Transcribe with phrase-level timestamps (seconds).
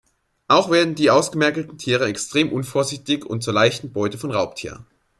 [0.47, 4.87] Auch werden die ausgemergelten Tiere extrem unvorsichtig und zur leichten Beute von Raubtieren.